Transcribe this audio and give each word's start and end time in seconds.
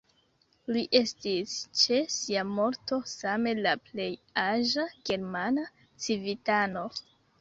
Li 0.75 0.81
estis 0.99 1.51
ĉe 1.81 1.99
sia 2.15 2.45
morto 2.53 2.99
same 3.11 3.53
la 3.67 3.75
plej 3.91 4.07
aĝa 4.47 4.87
germana 5.11 5.67
civitano. 6.07 6.89